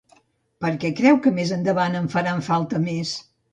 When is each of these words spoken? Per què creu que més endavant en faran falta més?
Per 0.65 0.71
què 0.83 0.91
creu 1.01 1.19
que 1.27 1.35
més 1.37 1.53
endavant 1.59 2.01
en 2.01 2.11
faran 2.17 2.43
falta 2.51 2.83
més? 2.91 3.15